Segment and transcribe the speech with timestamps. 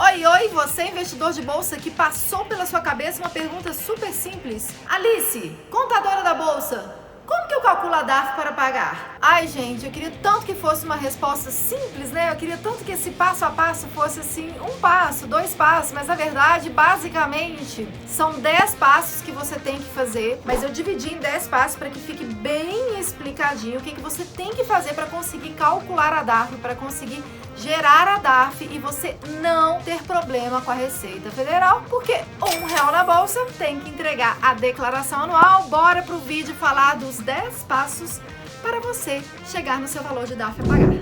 [0.00, 4.70] Oi, oi, você investidor de bolsa que passou pela sua cabeça uma pergunta super simples.
[4.88, 9.18] Alice, contadora da bolsa, como que eu calculo a DARF para pagar?
[9.20, 12.30] Ai, gente, eu queria tanto que fosse uma resposta simples, né?
[12.30, 16.06] Eu queria tanto que esse passo a passo fosse assim, um passo, dois passos, mas
[16.06, 21.18] na verdade, basicamente, são dez passos que você tem que fazer, mas eu dividi em
[21.18, 25.06] dez passos para que fique bem explicadinho o que, que você tem que fazer para
[25.06, 27.22] conseguir calcular a DARF, para conseguir
[27.56, 32.90] gerar a DARF e você não ter problema com a Receita Federal, porque um real
[32.90, 35.64] na bolsa tem que entregar a declaração anual.
[35.64, 38.20] Bora pro vídeo falar dos 10 passos
[38.62, 41.01] para você chegar no seu valor de DARF a pagar.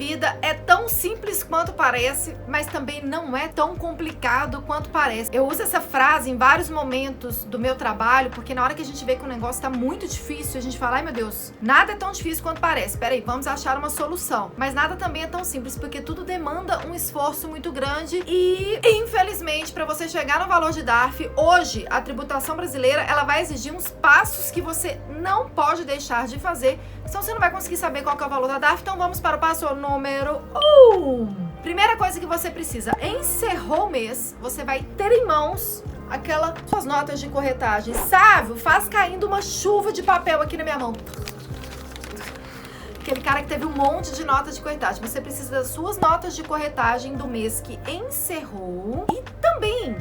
[0.00, 5.28] Vida é tão simples quanto parece, mas também não é tão complicado quanto parece.
[5.30, 8.84] Eu uso essa frase em vários momentos do meu trabalho, porque na hora que a
[8.84, 11.92] gente vê que o negócio tá muito difícil, a gente fala, ai meu Deus, nada
[11.92, 12.96] é tão difícil quanto parece.
[12.96, 14.50] Peraí, vamos achar uma solução.
[14.56, 19.70] Mas nada também é tão simples, porque tudo demanda um esforço muito grande e, infelizmente,
[19.70, 23.88] para você chegar no valor de DARF, hoje a tributação brasileira ela vai exigir uns
[23.88, 28.16] passos que você não pode deixar de fazer, senão você não vai conseguir saber qual
[28.18, 28.80] é o valor da DARF.
[28.80, 30.96] Então vamos para o passo número 1.
[30.96, 31.50] Um.
[31.62, 36.84] Primeira coisa que você precisa, encerrou o mês, você vai ter em mãos aquelas suas
[36.84, 37.92] notas de corretagem.
[37.94, 40.92] Sávio, faz caindo uma chuva de papel aqui na minha mão.
[43.00, 45.02] Aquele cara que teve um monte de notas de corretagem.
[45.02, 49.96] Você precisa das suas notas de corretagem do mês que encerrou e também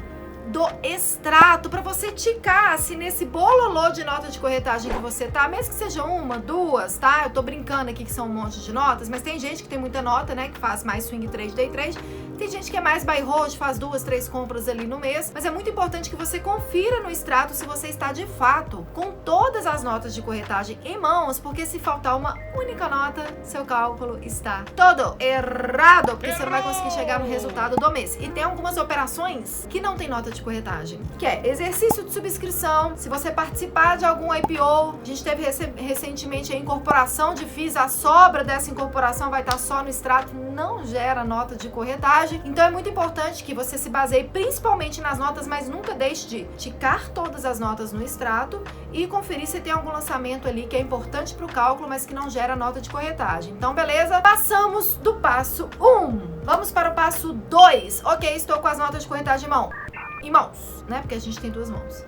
[0.49, 5.47] do extrato para você ticar se nesse bololô de nota de corretagem que você tá,
[5.47, 7.21] mesmo que seja uma, duas, tá?
[7.25, 9.77] Eu tô brincando aqui que são um monte de notas, mas tem gente que tem
[9.77, 11.97] muita nota, né, que faz mais swing trade, day trade.
[12.39, 15.43] Tem gente que é mais buy hold, faz duas, três compras ali no mês, mas
[15.43, 19.67] é muito importante que você confira no extrato se você está de fato com todas
[19.67, 24.63] as notas de corretagem em mãos, porque se faltar uma única nota, seu cálculo está
[24.73, 28.17] todo errado, porque você não vai conseguir chegar no resultado do mês.
[28.21, 32.95] E tem algumas operações que não tem nota de corretagem, que é exercício de subscrição,
[32.95, 35.43] se você participar de algum IPO, a gente teve
[35.75, 40.85] recentemente a incorporação de FIIs, a sobra dessa incorporação vai estar só no extrato, não
[40.85, 42.41] gera nota de corretagem.
[42.43, 46.43] Então é muito importante que você se baseie principalmente nas notas, mas nunca deixe de
[46.57, 48.61] ticar todas as notas no extrato
[48.91, 52.13] e conferir se tem algum lançamento ali que é importante para o cálculo, mas que
[52.13, 53.53] não gera nota de corretagem.
[53.53, 54.19] Então, beleza?
[54.19, 55.85] Passamos do passo 1.
[55.85, 56.41] Um.
[56.43, 58.03] Vamos para o passo 2.
[58.03, 59.69] Ok, estou com as notas de corretagem em mão.
[60.21, 60.99] Em mãos, né?
[60.99, 62.03] Porque a gente tem duas mãos.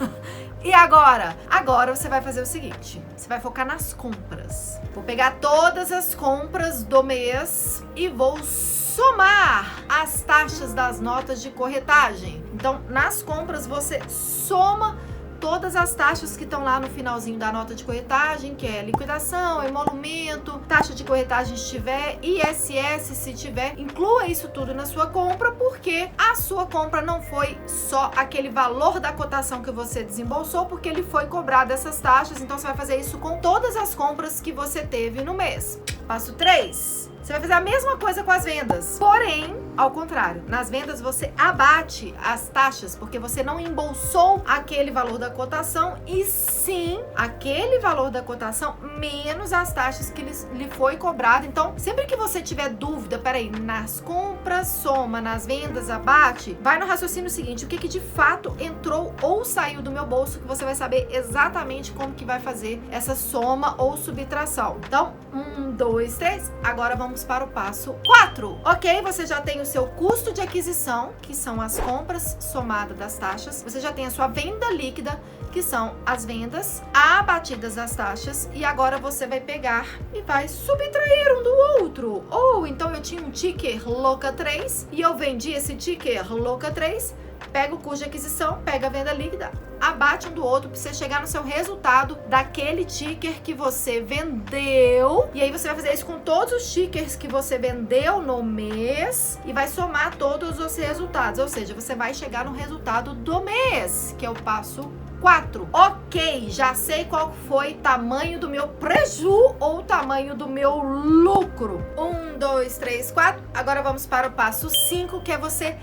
[0.62, 1.36] E agora?
[1.48, 4.78] Agora você vai fazer o seguinte: você vai focar nas compras.
[4.94, 11.50] Vou pegar todas as compras do mês e vou somar as taxas das notas de
[11.50, 12.44] corretagem.
[12.52, 14.98] Então, nas compras você soma
[15.40, 19.64] todas as taxas que estão lá no finalzinho da nota de corretagem, que é liquidação,
[19.64, 25.50] emolumento, taxa de corretagem se tiver, ISS se tiver, inclua isso tudo na sua compra,
[25.52, 30.88] porque a sua compra não foi só aquele valor da cotação que você desembolsou, porque
[30.88, 34.52] ele foi cobrado essas taxas, então você vai fazer isso com todas as compras que
[34.52, 35.80] você teve no mês.
[36.06, 38.96] Passo 3 você vai fazer a mesma coisa com as vendas.
[38.98, 45.18] Porém, ao contrário, nas vendas você abate as taxas, porque você não embolsou aquele valor
[45.18, 51.46] da cotação e sim aquele valor da cotação menos as taxas que lhe foi cobrado.
[51.46, 56.86] Então, sempre que você tiver dúvida, peraí, nas compras soma, nas vendas abate, vai no
[56.86, 60.64] raciocínio seguinte: o que, que de fato entrou ou saiu do meu bolso, que você
[60.64, 64.78] vai saber exatamente como que vai fazer essa soma ou subtração.
[64.86, 66.52] Então, um, dois, três.
[66.62, 68.60] Agora vamos para o passo 4.
[68.66, 73.16] Ok, você já tem o seu custo de aquisição, que são as compras somadas das
[73.16, 73.62] taxas.
[73.62, 75.18] Você já tem a sua venda líquida,
[75.50, 78.50] que são as vendas abatidas das taxas.
[78.52, 82.24] E agora você vai pegar e vai subtrair um do outro.
[82.30, 87.14] Ou então eu tinha um ticker louca 3 e eu vendi esse ticker louca 3
[87.52, 90.92] pega o custo de aquisição, pega a venda líquida, abate um do outro para você
[90.92, 95.30] chegar no seu resultado daquele ticker que você vendeu.
[95.32, 99.38] E aí você vai fazer isso com todos os tickers que você vendeu no mês
[99.44, 101.40] e vai somar todos os resultados.
[101.40, 104.90] Ou seja, você vai chegar no resultado do mês, que é o passo
[105.20, 105.68] 4.
[105.72, 110.78] Ok, já sei qual foi o tamanho do meu preju ou o tamanho do meu
[110.78, 111.84] lucro.
[111.96, 113.42] 1, 2, 3, 4.
[113.54, 115.76] Agora vamos para o passo 5, que é você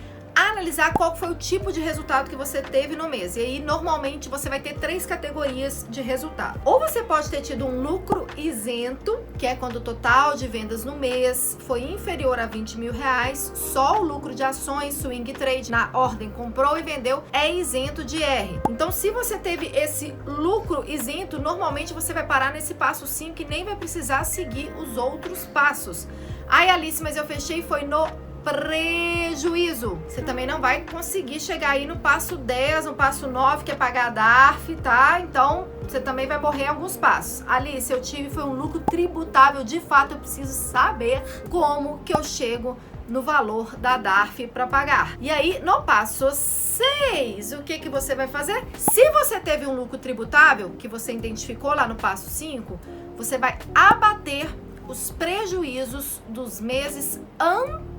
[0.46, 3.36] analisar qual foi o tipo de resultado que você teve no mês.
[3.36, 6.60] E aí, normalmente, você vai ter três categorias de resultado.
[6.64, 10.84] Ou você pode ter tido um lucro isento, que é quando o total de vendas
[10.84, 15.72] no mês foi inferior a 20 mil reais, só o lucro de ações, swing trade,
[15.72, 18.60] na ordem comprou e vendeu, é isento de R.
[18.70, 23.46] Então, se você teve esse lucro isento, normalmente você vai parar nesse passo 5 e
[23.46, 26.08] nem vai precisar seguir os outros passos.
[26.48, 30.00] Ai, Alice, mas eu fechei foi no prejuízo.
[30.08, 33.76] Você também não vai conseguir chegar aí no passo 10, no passo 9, que é
[33.76, 35.20] pagar a DARF, tá?
[35.20, 37.44] Então, você também vai morrer em alguns passos.
[37.46, 39.66] Alice, eu tive foi um lucro tributável.
[39.66, 42.78] De fato, eu preciso saber como que eu chego
[43.10, 45.18] no valor da DARF para pagar.
[45.20, 48.66] E aí, no passo 6, o que que você vai fazer?
[48.78, 52.80] Se você teve um lucro tributável, que você identificou lá no passo 5,
[53.18, 54.48] você vai abater
[54.88, 57.97] os prejuízos dos meses anteriores,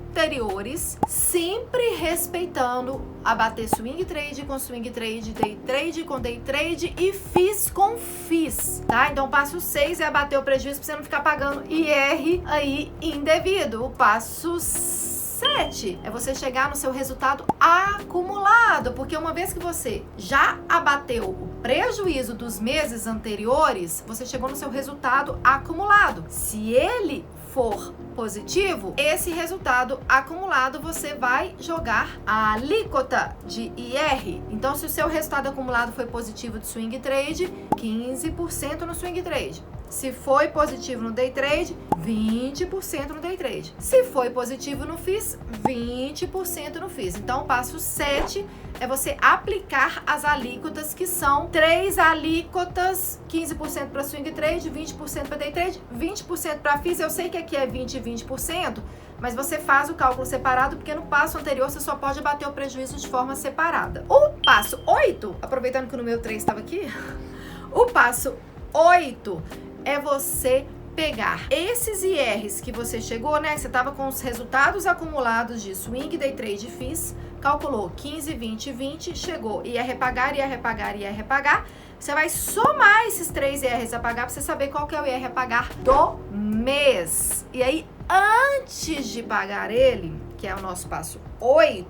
[1.07, 7.69] sempre respeitando abater swing trade com swing trade, day trade com day trade e FIS
[7.69, 9.09] com FIS, tá?
[9.09, 12.91] Então o passo 6 é abater o prejuízo para você não ficar pagando IR aí
[13.01, 13.85] indevido.
[13.85, 20.03] O passo 7 é você chegar no seu resultado acumulado, porque uma vez que você
[20.17, 26.25] já abateu o prejuízo dos meses anteriores, você chegou no seu resultado acumulado.
[26.27, 34.41] Se ele for positivo, esse resultado acumulado você vai jogar a alíquota de IR.
[34.49, 39.63] Então, se o seu resultado acumulado foi positivo de swing trade, 15% no swing trade.
[39.89, 41.75] Se foi positivo no day trade,
[42.05, 43.73] 20% no day trade.
[43.79, 47.15] Se foi positivo no FIS, 20% no FIS.
[47.15, 48.45] Então, o passo 7
[48.79, 55.37] é você aplicar as alíquotas, que são três alíquotas, 15% para swing trade, 20% para
[55.37, 56.99] day trade, 20% para FIS.
[56.99, 58.77] Eu sei que aqui é 20 e 20%,
[59.19, 62.53] mas você faz o cálculo separado, porque no passo anterior você só pode bater o
[62.53, 64.05] prejuízo de forma separada.
[64.07, 66.87] O passo 8, aproveitando que o número 3 estava aqui,
[67.73, 68.35] o passo
[68.71, 70.65] 8 é você
[70.95, 73.57] pegar esses IRs que você chegou, né?
[73.57, 79.17] Você estava com os resultados acumulados de swing, day trade FIS, calculou 15, 20, 20,
[79.17, 81.65] chegou, ia repagar, ia repagar, ia repagar.
[81.99, 85.05] Você vai somar esses três IRs a pagar para você saber qual que é o
[85.05, 87.45] IR a pagar do mês.
[87.51, 91.85] E aí, antes de pagar ele, que é o nosso passo 8,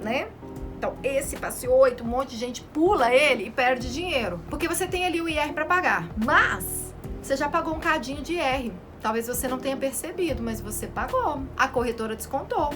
[0.00, 0.28] né?
[0.76, 4.40] Então, esse passo 8, um monte de gente pula ele e perde dinheiro.
[4.50, 6.08] Porque você tem ali o IR para pagar.
[6.16, 6.83] Mas
[7.24, 8.70] você já pagou um cadinho de R.
[9.00, 11.42] Talvez você não tenha percebido, mas você pagou.
[11.56, 12.70] A corretora descontou.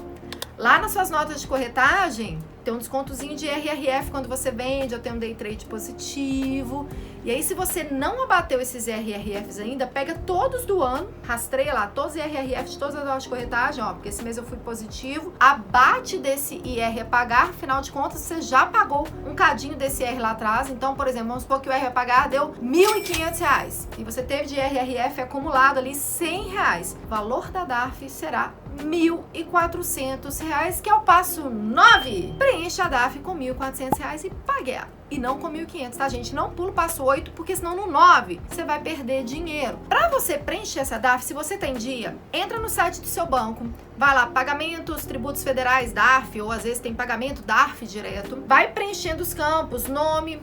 [0.56, 2.38] Lá nas suas notas de corretagem,
[2.69, 6.87] tem um descontozinho de RRF quando você vende, eu tenho um day trade positivo.
[7.25, 11.87] E aí, se você não abateu esses RRFs ainda, pega todos do ano, rastreia lá
[11.87, 15.32] todos os RRFs todas as horas de corretagem, ó, porque esse mês eu fui positivo,
[15.41, 20.20] abate desse IR a pagar, afinal de contas, você já pagou um cadinho desse IR
[20.20, 20.69] lá atrás.
[20.69, 24.23] Então, por exemplo, vamos supor que o IR a pagar deu R$ 1.500 e você
[24.23, 26.97] teve de RRF acumulado ali 100 reais.
[27.03, 32.34] O valor da DARF será R$ 1.400, que é o passo 9.
[32.38, 34.88] Preencha a DAF com R$ 1.400 e pague ela.
[35.10, 36.34] E não com 1.500, tá, gente?
[36.34, 39.78] Não pula o passo 8, porque senão no 9 você vai perder dinheiro.
[39.88, 43.66] Para você preencher essa DAF, se você tem dia, entra no site do seu banco,
[43.96, 48.44] vai lá, pagamentos, tributos federais, DAF, ou às vezes tem pagamento DAF direto.
[48.46, 50.40] Vai preenchendo os campos, nome,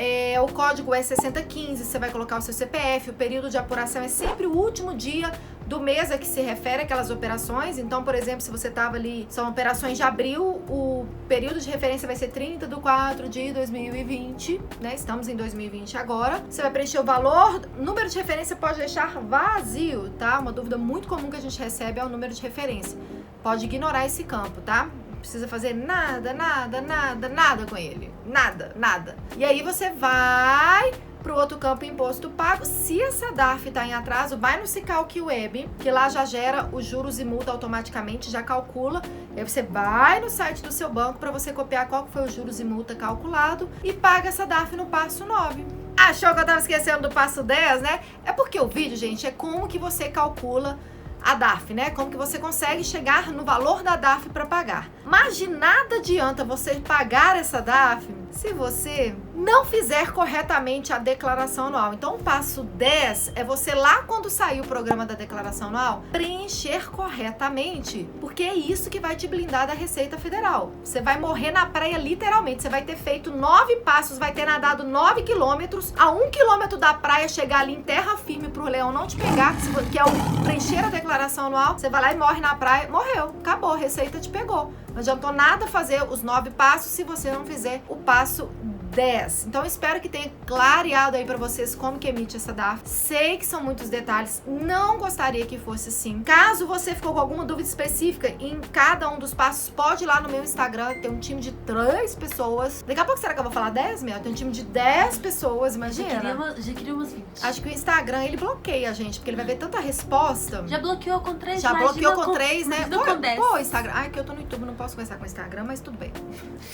[0.00, 4.00] é, o código é 6015, você vai colocar o seu CPF, o período de apuração
[4.00, 5.32] é sempre o último dia
[5.68, 7.78] do mês a que se refere aquelas operações.
[7.78, 12.06] Então, por exemplo, se você estava ali, são operações de abril, o período de referência
[12.06, 14.94] vai ser 30 de 4 de 2020, né?
[14.94, 16.42] Estamos em 2020 agora.
[16.48, 20.38] Você vai preencher o valor, número de referência pode deixar vazio, tá?
[20.38, 22.98] Uma dúvida muito comum que a gente recebe é o número de referência.
[23.42, 24.88] Pode ignorar esse campo, tá?
[25.20, 28.10] Precisa fazer nada, nada, nada, nada com ele.
[28.24, 29.16] Nada, nada.
[29.36, 32.64] E aí você vai para o outro campo imposto pago.
[32.64, 36.84] Se essa DARF está em atraso, vai no Cicalc Web, que lá já gera os
[36.84, 39.02] juros e multa automaticamente, já calcula.
[39.36, 42.60] Aí você vai no site do seu banco para você copiar qual foi os juros
[42.60, 45.64] e multa calculado e paga essa DARF no passo 9.
[45.96, 48.00] Achou que eu estava esquecendo do passo 10, né?
[48.24, 50.78] É porque o vídeo, gente, é como que você calcula
[51.22, 51.90] a DARF, né?
[51.90, 54.88] Como que você consegue chegar no valor da DARF para pagar.
[55.04, 61.66] Mas de nada adianta você pagar essa DARF se você não fizer corretamente a declaração
[61.66, 61.94] anual.
[61.94, 66.90] Então, o passo 10 é você lá quando sair o programa da declaração anual, preencher
[66.90, 70.72] corretamente, porque é isso que vai te blindar da Receita Federal.
[70.84, 72.62] Você vai morrer na praia literalmente.
[72.62, 76.94] Você vai ter feito nove passos, vai ter nadado nove quilômetros, a um quilômetro da
[76.94, 79.54] praia chegar ali em terra firme pro leão não te pegar,
[79.90, 81.78] que é o preencher a declaração anual.
[81.78, 84.72] Você vai lá e morre na praia, morreu, acabou, a Receita te pegou.
[84.98, 88.50] Não adiantou nada fazer os nove passos se você não fizer o passo
[88.94, 89.46] 10.
[89.46, 92.82] Então espero que tenha clareado aí para vocês como que emite essa DARF.
[92.88, 96.22] Sei que são muitos detalhes, não gostaria que fosse assim.
[96.22, 100.20] Caso você ficou com alguma dúvida específica em cada um dos passos, pode ir lá
[100.20, 102.82] no meu Instagram, tem um time de três pessoas.
[102.86, 104.18] Daqui a pouco será que eu vou falar 10, meu?
[104.20, 106.08] Tem um time de 10 pessoas, imagina.
[106.08, 107.24] Já queria, uma, já queria umas 20.
[107.42, 110.64] Acho que o Instagram ele bloqueia a gente, porque ele vai ver tanta resposta.
[110.66, 112.88] Já bloqueou com 3, Já bloqueou com 3, né?
[112.90, 113.38] Pô, com 10.
[113.38, 113.92] pô, Instagram.
[113.94, 116.12] Ai, que eu tô no YouTube, não posso conversar com o Instagram, mas tudo bem.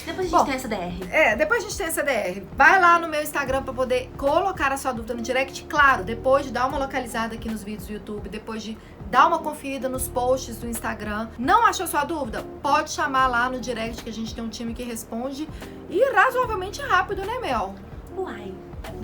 [0.06, 1.08] Depois a gente Bom, tem essa DR.
[1.10, 2.42] É, depois a gente tem essa DR.
[2.56, 5.64] Vai lá no meu Instagram para poder colocar a sua dúvida no direct.
[5.64, 8.76] Claro, depois de dar uma localizada aqui nos vídeos do YouTube, depois de
[9.10, 11.28] dar uma conferida nos posts do Instagram.
[11.38, 12.44] Não achou sua dúvida?
[12.62, 15.48] Pode chamar lá no direct que a gente tem um time que responde
[15.88, 17.74] e razoavelmente rápido, né, Mel?
[18.16, 18.54] Uai.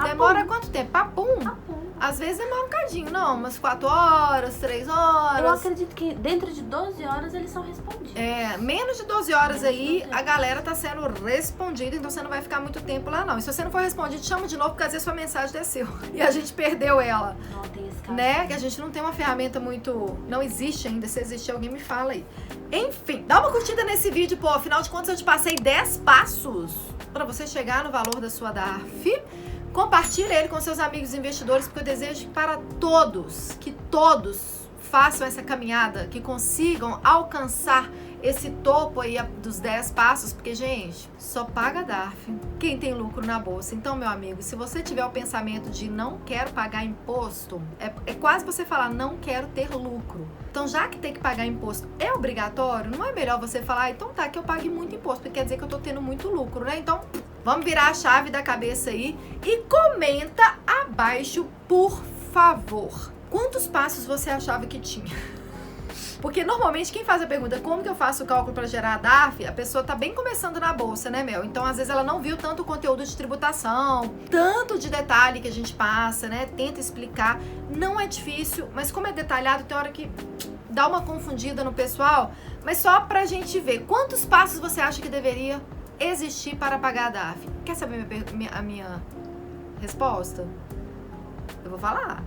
[0.04, 0.90] Demora quanto tempo?
[0.90, 1.38] Papum?
[1.38, 1.79] Papum.
[2.00, 5.60] Às vezes demora um cadinho, não, umas 4 horas, 3 Eu horas.
[5.60, 8.16] acredito que dentro de 12 horas eles são respondidos.
[8.16, 10.24] É, menos de 12 horas Menos aí, 12 a horas.
[10.26, 13.36] galera tá sendo respondida, então você não vai ficar muito tempo lá, não.
[13.36, 15.86] E se você não for respondido, chama de novo, porque às vezes sua mensagem desceu.
[16.14, 18.14] E a gente perdeu ela, Não tem esse caso.
[18.14, 18.46] né?
[18.46, 20.18] Que a gente não tem uma ferramenta muito.
[20.26, 21.06] Não existe ainda.
[21.06, 22.24] Se existir, alguém me fala aí.
[22.72, 24.48] Enfim, dá uma curtida nesse vídeo, pô.
[24.48, 26.74] Afinal de contas, eu te passei 10 passos
[27.12, 29.20] pra você chegar no valor da sua DARF.
[29.72, 35.42] Compartilhe ele com seus amigos investidores, porque eu desejo para todos, que todos façam essa
[35.42, 37.88] caminhada, que consigam alcançar
[38.22, 42.16] esse topo aí dos 10 passos, porque, gente, só paga DARF
[42.58, 43.74] quem tem lucro na bolsa.
[43.74, 48.14] Então, meu amigo, se você tiver o pensamento de não quero pagar imposto, é, é
[48.14, 50.28] quase você falar não quero ter lucro.
[50.50, 53.90] Então, já que tem que pagar imposto é obrigatório, não é melhor você falar, ah,
[53.90, 56.28] então tá, que eu pague muito imposto, porque quer dizer que eu tô tendo muito
[56.28, 56.78] lucro, né?
[56.78, 57.00] Então,
[57.44, 63.12] vamos virar a chave da cabeça aí e comenta abaixo, por favor.
[63.30, 65.39] Quantos passos você achava que tinha?
[66.20, 68.98] Porque normalmente quem faz a pergunta como que eu faço o cálculo para gerar a
[68.98, 71.44] DARF, a pessoa tá bem começando na bolsa, né, Mel?
[71.44, 75.48] Então às vezes ela não viu tanto o conteúdo de tributação, tanto de detalhe que
[75.48, 76.46] a gente passa, né?
[76.56, 77.40] Tenta explicar.
[77.70, 80.10] Não é difícil, mas como é detalhado, tem hora que
[80.68, 82.32] dá uma confundida no pessoal.
[82.62, 85.60] Mas só pra gente ver, quantos passos você acha que deveria
[85.98, 87.48] existir para pagar a DARF?
[87.64, 88.06] Quer saber
[88.52, 89.02] a minha
[89.80, 90.46] resposta?
[91.64, 92.22] Eu vou falar.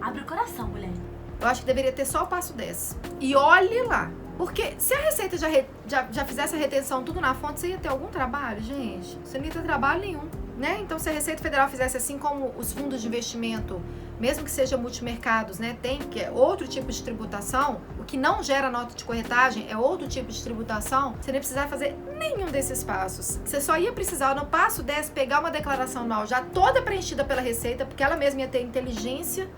[0.00, 0.92] Abre o coração, mulher.
[1.40, 2.96] Eu acho que deveria ter só o passo 10.
[3.20, 4.10] E olhe lá.
[4.36, 7.68] Porque se a Receita já, re- já, já fizesse a retenção tudo na fonte, você
[7.68, 9.18] ia ter algum trabalho, gente?
[9.24, 10.28] Você não ia ter trabalho nenhum,
[10.58, 10.78] né?
[10.80, 13.80] Então, se a Receita Federal fizesse assim como os fundos de investimento,
[14.20, 15.78] mesmo que seja multimercados, né?
[15.80, 19.76] Tem, que é outro tipo de tributação, o que não gera nota de corretagem é
[19.76, 23.40] outro tipo de tributação, você nem precisava fazer nenhum desses passos.
[23.42, 27.40] Você só ia precisar, no passo 10, pegar uma declaração anual já toda preenchida pela
[27.40, 29.48] Receita, porque ela mesma ia ter inteligência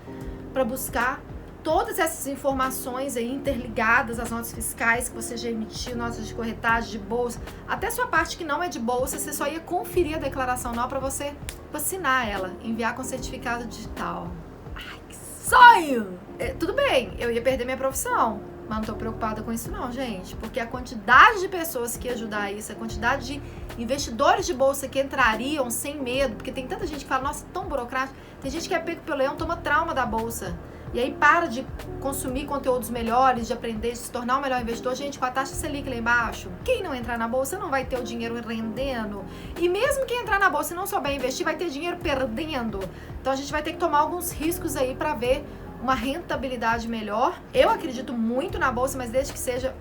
[0.53, 1.21] para buscar
[1.63, 6.91] todas essas informações aí interligadas às notas fiscais que você já emitiu, notas de corretagem,
[6.91, 10.19] de bolsa, até sua parte que não é de bolsa, você só ia conferir a
[10.19, 11.33] declaração anual para você
[11.73, 14.27] assinar ela, enviar com certificado digital.
[14.75, 16.19] Ai, que sonho!
[16.37, 19.91] É, tudo bem, eu ia perder minha profissão, mas não tô preocupada com isso não,
[19.91, 23.41] gente, porque a quantidade de pessoas que ia ajudar isso, a quantidade de
[23.77, 27.65] investidores de bolsa que entrariam sem medo, porque tem tanta gente que fala, nossa, tão
[27.65, 30.57] burocrático, tem gente que é pego pelo leão, toma trauma da bolsa.
[30.93, 31.65] E aí para de
[31.99, 34.95] consumir conteúdos melhores, de aprender, de se tornar um melhor investidor.
[34.95, 37.99] Gente, com a taxa Selic lá embaixo, quem não entrar na bolsa não vai ter
[37.99, 39.23] o dinheiro rendendo.
[39.57, 42.79] E mesmo quem entrar na bolsa e não souber investir, vai ter dinheiro perdendo.
[43.21, 45.45] Então a gente vai ter que tomar alguns riscos aí para ver
[45.81, 47.39] uma rentabilidade melhor.
[47.53, 49.75] Eu acredito muito na bolsa, mas desde que seja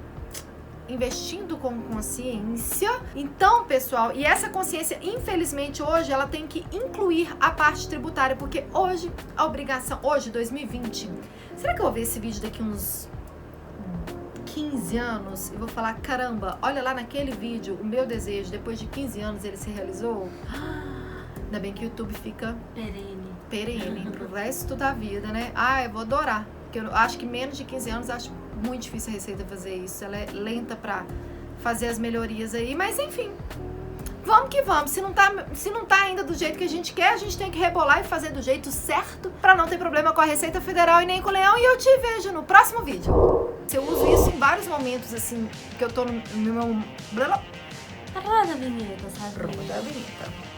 [0.88, 2.90] investindo com consciência.
[3.14, 8.64] Então, pessoal, e essa consciência, infelizmente, hoje ela tem que incluir a parte tributária, porque
[8.73, 11.11] hoje a obrigação, hoje, 2020,
[11.57, 13.09] será que eu vou ver esse vídeo daqui uns
[14.47, 18.87] 15 anos e vou falar, caramba, olha lá naquele vídeo, o meu desejo, depois de
[18.87, 20.28] 15 anos ele se realizou?
[21.45, 23.33] Ainda bem que o YouTube fica Perene.
[23.49, 25.50] perene pro resto da vida, né?
[25.54, 26.47] Ah, eu vou adorar.
[26.64, 30.05] Porque eu acho que menos de 15 anos acho muito difícil a Receita fazer isso.
[30.05, 31.05] Ela é lenta pra
[31.62, 33.31] fazer as melhorias aí, mas enfim.
[34.25, 34.91] Vamos que vamos.
[34.91, 37.38] Se não, tá, se não tá ainda do jeito que a gente quer, a gente
[37.38, 40.61] tem que rebolar e fazer do jeito certo pra não ter problema com a Receita
[40.61, 41.57] Federal e nem com o Leão.
[41.59, 43.11] E eu te vejo no próximo vídeo.
[43.73, 45.49] Eu uso isso em vários momentos, assim,
[45.79, 47.31] que eu tô no, no meu.
[48.15, 49.57] Roda a vinheta, sabe?
[49.57, 50.33] Roda a vinheta.